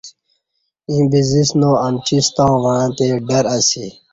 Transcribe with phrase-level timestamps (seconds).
[0.89, 3.85] ییں بسزسنا امچِستاں وعݩتے دی ڈر اسی